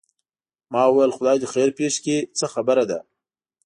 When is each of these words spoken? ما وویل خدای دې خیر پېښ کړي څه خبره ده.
ما 0.71 0.81
وویل 0.87 1.11
خدای 1.17 1.37
دې 1.41 1.47
خیر 1.53 1.69
پېښ 1.79 1.93
کړي 2.03 2.17
څه 2.37 2.45
خبره 2.53 2.83
ده. 2.89 2.99